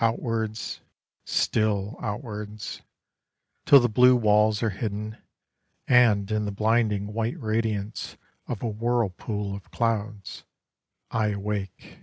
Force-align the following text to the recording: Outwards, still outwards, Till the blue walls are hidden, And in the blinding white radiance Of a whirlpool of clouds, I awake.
Outwards, 0.00 0.80
still 1.24 1.96
outwards, 2.02 2.82
Till 3.64 3.78
the 3.78 3.88
blue 3.88 4.16
walls 4.16 4.60
are 4.60 4.70
hidden, 4.70 5.18
And 5.86 6.28
in 6.32 6.46
the 6.46 6.50
blinding 6.50 7.12
white 7.12 7.38
radiance 7.40 8.16
Of 8.48 8.64
a 8.64 8.68
whirlpool 8.68 9.54
of 9.54 9.70
clouds, 9.70 10.42
I 11.12 11.28
awake. 11.28 12.00